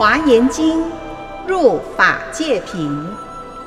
[0.00, 0.82] 华严经，
[1.46, 3.06] 入法界品，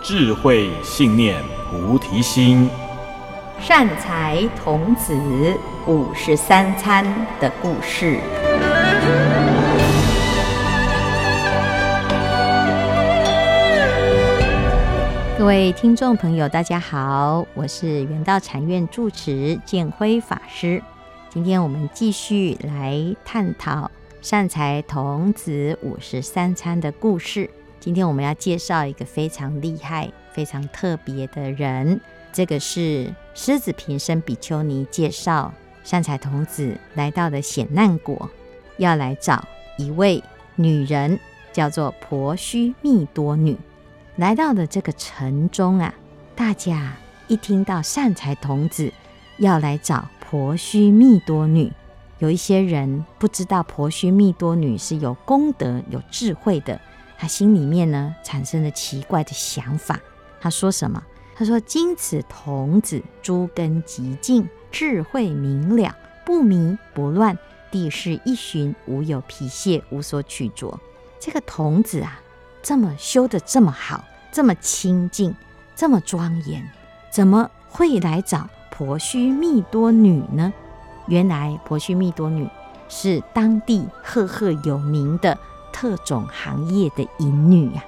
[0.01, 2.67] 智慧信念菩提心，
[3.59, 5.13] 善财童子
[5.85, 7.05] 五十三参
[7.39, 8.19] 的故事。
[15.37, 20.81] 各位听众朋友，大家好，我是圆道禅院住持建辉法师。
[21.30, 23.91] 今天我们继续来探讨
[24.23, 27.50] 善财童子五十三参的故事。
[27.82, 31.99] 今天我们要介绍一个非常厉害、非常特别的人。
[32.32, 38.30] 这个是狮子平生比丘尼介绍善财童子来到的险难国，
[38.77, 39.46] 要来找
[39.77, 40.24] 一位
[40.55, 41.20] 女人，
[41.52, 43.58] 叫做婆须密多女。
[44.16, 45.94] 来到的这个城中啊，
[46.34, 46.94] 大家
[47.27, 48.90] 一听到善财童子
[49.35, 51.70] 要来找婆须密多女，
[52.23, 56.79] 有一些人不知道婆须密多女是有功德、有智慧的，
[57.18, 59.99] 他心里面呢产生了奇怪的想法。
[60.40, 61.04] 他说什么？
[61.35, 65.94] 他说：“今此童子诸根极净，智慧明了，
[66.25, 67.38] 不迷不乱，
[67.69, 70.79] 地势一旬，无有皮屑，无所取着。”
[71.19, 72.21] 这个童子啊。
[72.61, 74.01] 这么修得这么好，
[74.31, 75.35] 这么清净，
[75.75, 76.66] 这么庄严，
[77.11, 80.53] 怎么会来找婆须密多女呢？
[81.07, 82.47] 原来婆须密多女
[82.89, 85.37] 是当地赫赫有名的
[85.71, 87.83] 特种行业的淫女啊。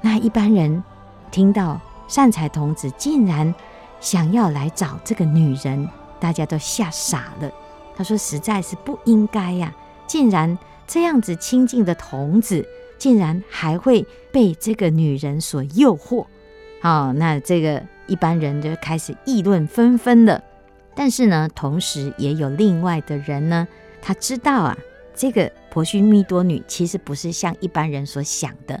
[0.00, 0.82] 那一般人
[1.30, 3.54] 听到善财童子竟然
[4.00, 5.88] 想要来找这个女人，
[6.20, 7.50] 大家都吓傻了。
[7.96, 9.72] 他说：“实在是不应该呀，
[10.06, 16.24] 竟然这样子清净的童子。”竟然还会被这个女人所诱惑，
[16.80, 20.42] 好，那这个一般人就开始议论纷纷了。
[20.94, 23.66] 但是呢，同时也有另外的人呢，
[24.00, 24.78] 他知道啊，
[25.14, 28.80] 这个婆须密多女其实不是像一般人所想的，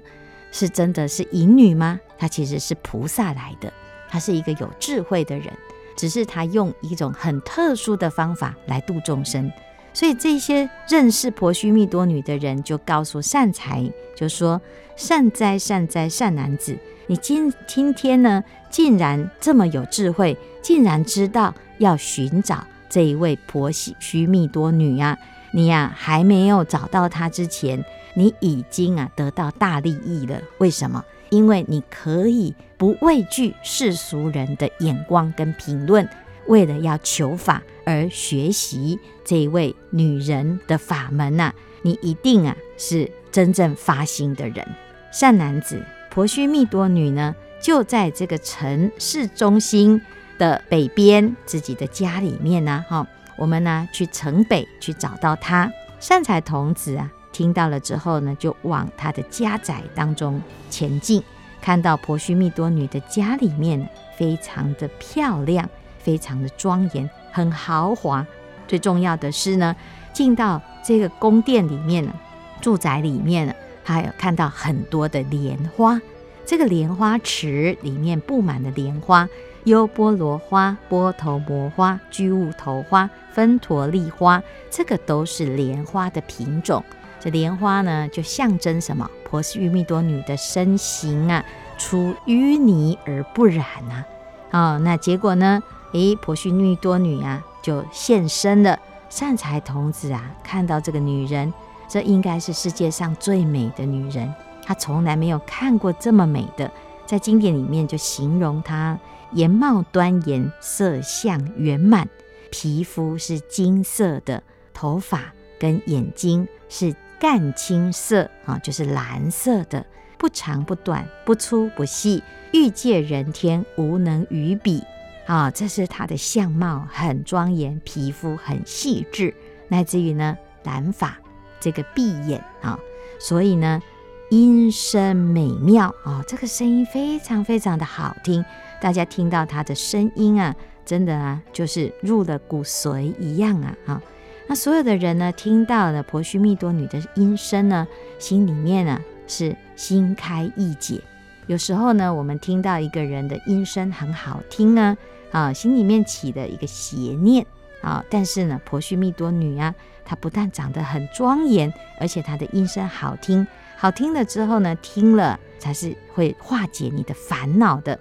[0.52, 1.98] 是真的是淫女吗？
[2.16, 3.72] 她其实是菩萨来的，
[4.08, 5.52] 她是一个有智慧的人，
[5.96, 9.50] 只是她用一种很特殊的方法来度众生。
[9.92, 14.60] 所以这些认识婆须密多女的人就告诉善财，就说
[14.96, 16.76] ：“善哉善哉善男子，
[17.06, 25.18] 你今今天呢，竟然这么有智慧，竟然知道要寻找这一位婆媳须密多女啊！
[25.52, 27.84] 你呀、啊，还没有找到她之前，
[28.14, 30.40] 你已经啊得到大利益了。
[30.58, 31.04] 为什么？
[31.30, 36.08] 因为你可以不畏惧世俗人的眼光跟评论。”
[36.46, 44.62] 为了要求法而学习这一位女人的法门呐、啊，你一定啊是真正发心的人。
[45.10, 45.82] 善男子，
[46.14, 50.00] 婆须密多女呢，就在这个城市中心
[50.38, 52.84] 的北边自己的家里面呢。
[52.88, 53.04] 哈，
[53.36, 55.68] 我们呢去城北去找到她。
[55.98, 61.20] 善财童子啊，听到了之后呢，就往他的家宅当中前进，
[61.60, 65.68] 看到婆须密多女的家里面非常的漂亮。
[65.98, 68.24] 非常的庄严，很豪华。
[68.68, 69.74] 最重要的是呢，
[70.12, 72.12] 进到这个宫殿里面呢，
[72.60, 73.54] 住宅里面呢，
[73.84, 76.00] 还有看到很多的莲花。
[76.44, 79.28] 这个莲花池里面布满了莲花，
[79.64, 86.84] 优波罗花、波头摩花、居物头花、芬陀利花，这个都是莲花的品种。
[87.20, 89.10] 这莲花呢，就象征什么？
[89.24, 91.42] 婆须密多女的身形啊，
[91.78, 94.04] 出淤泥而不染啊。
[94.50, 95.62] 哦，那结果呢？
[95.92, 98.78] 诶，婆须密多女啊，就现身了。
[99.08, 101.52] 善财童子啊，看到这个女人，
[101.88, 104.32] 这应该是世界上最美的女人。
[104.62, 106.70] 她从来没有看过这么美的，
[107.06, 108.98] 在经典里面就形容她
[109.32, 112.08] 颜貌端严，色相圆满，
[112.50, 119.84] 皮肤是金色的，头发跟眼睛是淡青色啊，就是蓝色的，
[120.16, 122.22] 不长不短，不粗不细，
[122.52, 124.82] 欲界人天无能与比。
[125.26, 129.34] 啊、这是她的相貌很庄严，皮肤很细致，
[129.68, 131.18] 乃至于呢蓝发，
[131.64, 132.78] 这个闭眼啊、
[133.18, 133.80] 所以呢
[134.28, 138.44] 音声美妙啊、哦，这个声音非常非常的好听，
[138.82, 144.02] 大家听到她的声音啊，真的啊就是入了骨髓一样啊啊、
[144.46, 147.88] 那所有的人呢听到了婆须蜜多女的音声呢，
[148.18, 151.00] 心里面呢是心开意解。
[151.46, 154.96] 有时候呢，我们听到一个人的音声很好听啊，
[155.32, 157.46] 啊，心里面起的一个邪念
[157.80, 158.04] 啊。
[158.10, 163.46] 但是呢，婆须蜜多女啊，她不但长得很庄严，而且她的音声好听，
[163.76, 167.98] 好听了之后呢，听了才是会化解你的烦恼的。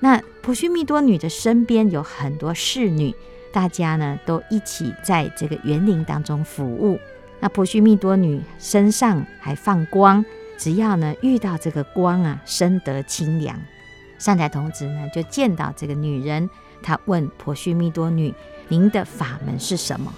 [0.00, 3.14] 那婆须弥多女的身边有很多侍女，
[3.52, 6.98] 大家呢都一起在这个园林当中服务。
[7.40, 10.24] 那婆须弥多女身上还放光。
[10.56, 13.58] 只要呢遇到这个光啊，身得清凉。
[14.18, 16.48] 善财童子呢就见到这个女人，
[16.82, 18.32] 他问婆须弥多女
[18.68, 20.14] ：“您的法门是什么？”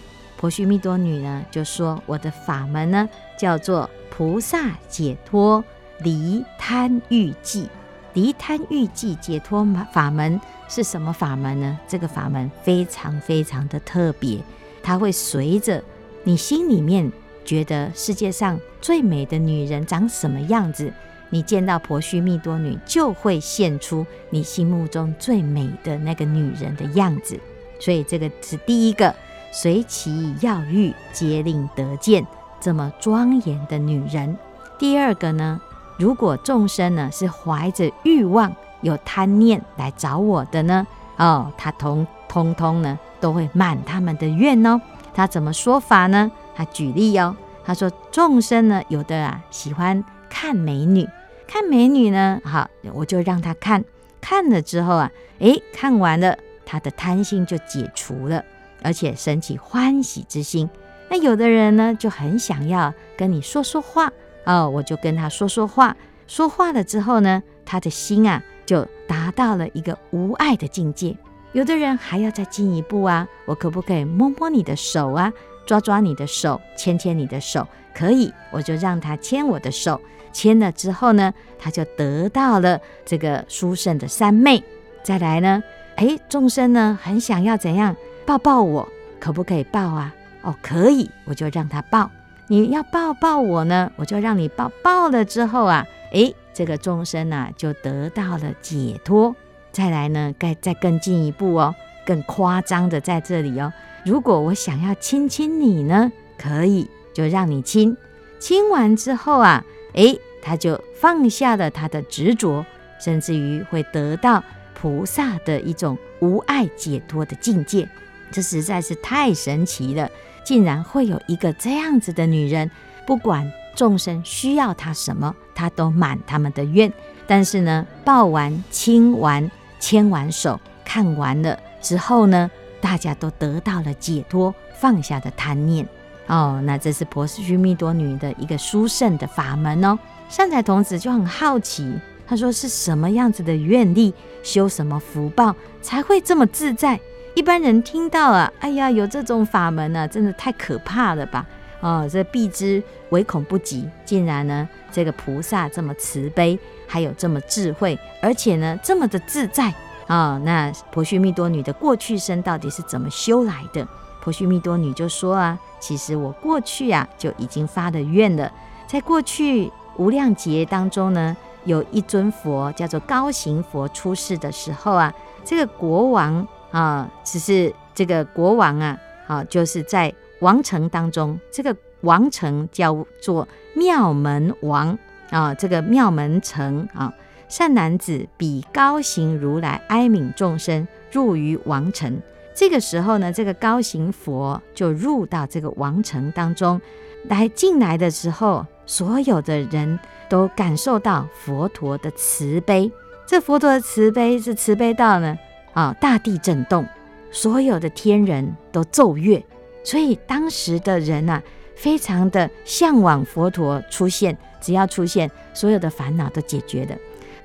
[0.47, 5.65] 婆须弥多女呢就说：“我的法门呢叫做菩萨解脱
[5.99, 7.69] 离贪欲计。
[8.15, 11.77] 离贪欲计解脱法门是什么法门呢？
[11.89, 14.39] 这个法门非常非常的特别，
[14.85, 15.83] 它会随着
[16.23, 17.11] 你心里面
[17.45, 20.93] 觉得世界上最美的女人长什么样子，
[21.29, 27.37] 你见到婆须弥多女就会现出你心目中最美的那个女人的样子。
[27.81, 29.13] 所以这个是第一个。”
[29.57, 32.27] 随其要欲，皆令得见
[32.61, 34.37] 这么庄严的女人。
[34.79, 35.59] 第二个呢，
[35.99, 40.87] 如果众生呢是怀着欲望、有贪念来找我的呢，
[41.17, 44.79] 哦，他通通通呢都会满他们的愿哦。
[45.15, 46.31] 他怎么说法呢？
[46.55, 51.09] 他举例哦，他说众生呢有的啊喜欢看美女，
[51.49, 53.83] 看美女呢，好，我就让他看，
[54.21, 56.37] 看了之后啊，诶，看完了，
[56.67, 58.45] 他的贪心就解除了。
[58.83, 60.69] 而且生起欢喜之心，
[61.09, 64.11] 那有的人呢就很想要跟你说说话
[64.45, 65.97] 哦，我就跟他说说话，
[66.27, 71.17] 说话了之后呢，他的心啊就达到了一个无爱的境界。
[71.53, 75.33] 有的人还要再进一步啊，我可不可以摸摸你的手啊，
[75.65, 77.67] 抓抓你的手，牵牵你的手？
[77.95, 79.99] 可以，我就让他牵我的手，
[80.33, 84.63] 牵了之后呢，他就得到了这个殊胜的三昧。
[85.03, 85.63] 再来呢，
[85.95, 87.97] 哎，众生呢很想要怎样？
[88.27, 88.87] 抱抱我，
[89.21, 90.13] 可不可以抱啊？
[90.43, 92.11] 哦，可以，我就让他抱。
[92.49, 94.71] 你要抱抱我呢，我就让你抱。
[94.83, 99.35] 抱了之后啊，诶，这个众生啊就得到了解脱。
[99.71, 101.75] 再来呢，该再更进一步哦，
[102.05, 103.73] 更夸张的在这里哦。
[104.05, 107.97] 如果我想要亲亲你呢，可以，就让你亲。
[108.39, 109.65] 亲完之后啊，
[109.95, 112.65] 诶，他就放下了他的执着，
[113.01, 114.43] 甚至于会得到
[114.75, 117.89] 菩萨的一种无爱解脱的境界。
[118.31, 120.11] 这实在是太神奇了，
[120.45, 122.71] 竟然会有一个这样子的女人，
[123.07, 126.93] 不管众生需要她什么，她都满他们的愿。
[127.27, 129.51] 但是呢，抱完、亲完、
[129.81, 132.51] 牵完手、看完了之后呢，
[132.81, 135.87] 大家都得到了解脱，放下的贪念。
[136.29, 139.99] 哦，那这是婆须弥多女的一个殊胜的法门哦。
[140.29, 141.93] 善财童子就很好奇，
[142.27, 144.13] 他说是什么样子的愿力，
[144.43, 147.01] 修什么福报，才会这么自在？
[147.37, 151.45] 一般人听到啊，哎呀，有这种法门呢、啊，真的太可怕了吧？
[151.81, 153.87] 哦，这避之唯恐不及。
[154.07, 159.73] 竟然呢，这个菩萨这么慈悲，还有这么智慧，而且呢，这么的自在
[160.07, 163.87] 啊、那婆须弥多女的过去生到底是怎么修来的？
[164.23, 168.51] 婆须弥多女就说啊，其实我过去啊就已经发了愿了，
[168.87, 171.37] 在过去无量劫当中呢，
[171.67, 175.13] 有一尊佛叫做高行佛出世的时候啊，
[175.45, 176.49] 这个国王。
[176.77, 184.99] 啊，只是这个国王啊，啊，就是在王城当中，这个王城叫做妙门王
[185.31, 187.11] 啊，这个妙门城啊，
[187.49, 192.21] 善男子比高行如来哀悯众生入于王城。
[192.55, 196.79] 这个时候呢，这个高行佛就入到这个王城当中
[197.25, 202.93] 来，进来的时候，所有的人都感受到佛陀的慈悲。
[203.25, 205.39] 这佛陀的慈悲是慈悲到呢。
[205.77, 205.95] 啊！
[206.01, 206.87] 大地震动，
[207.31, 209.45] 所有的天人都奏乐，
[209.85, 211.43] 所以当时的人啊，
[211.75, 214.37] 非常的向往佛陀出现。
[214.59, 216.97] 只要出现，所有的烦恼都解决了。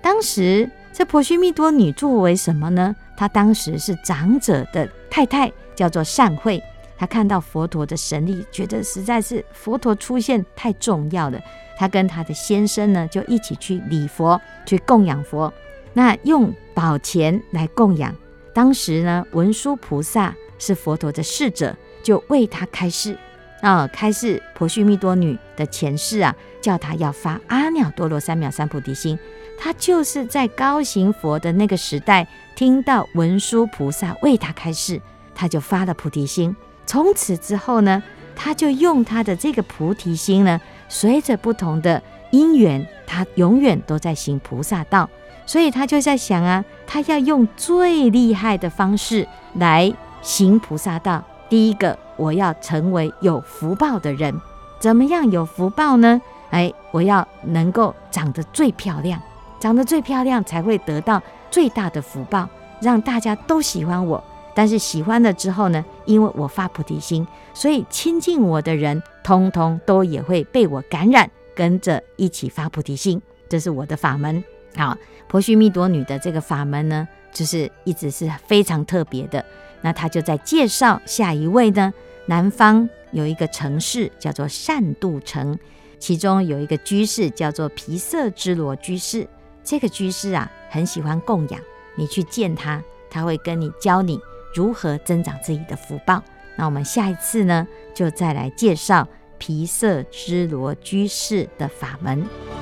[0.02, 2.96] 当时这婆须弥多女作为什么呢？
[3.18, 6.64] 她当时是长者的太太，叫做善慧。
[6.98, 11.38] 她看到佛陀的神力，觉得实在是佛陀出现太重要了。
[11.78, 15.52] 她跟她的先生呢，就一起去礼佛，去供养佛。
[15.94, 18.16] 那用宝钱来供养。
[18.54, 23.18] 当时呢，文殊菩萨是佛陀的侍者，就为他开示
[23.62, 29.18] 啊，开示婆须弥多女的前世啊，叫他要发阿耨多罗三藐三菩提心。
[29.58, 35.00] 他就是在高行佛的那个时代，听到文殊菩萨为他开示，
[35.36, 36.56] 他就发了菩提心。
[36.86, 38.02] 从此之后呢，
[38.36, 45.10] 他就用他的这个菩提心呢，随着不同的因缘，他永远都在行菩萨道。
[45.46, 51.24] 所以他就在想啊，他要用最厉害的方式来行菩萨道。
[51.50, 54.34] 第一个，我要成为有福报的人。
[54.80, 56.22] 怎么样有福报呢？
[56.50, 59.22] 哎，我要能够长得最漂亮，
[59.60, 62.48] 长得最漂亮才会得到最大的福报，
[62.82, 64.24] 让大家都喜欢我。
[64.54, 71.30] 但是喜欢了之后呢，因为我发菩提心，所以亲近我的人，通通都也会被我感染。
[71.54, 74.42] 跟着一起发菩提心，这是我的法门。
[74.76, 74.98] 好，
[75.28, 79.44] 婆须弥多女的这个法门呢，就是一直是非常特别的。
[79.82, 81.94] 那她就在介绍下一位呢，
[82.28, 85.58] 南方有一个城市叫做善度城，
[86.00, 89.28] 其中有一个居士叫做皮色支罗居士。
[89.64, 91.62] 这个居士啊，很喜欢供养，
[91.96, 94.20] 你去见他，他会跟你教你
[94.56, 96.24] 如何增长自己的福报。
[96.56, 102.61] 那我们下一次呢，就再来介绍皮色支罗居士的法门。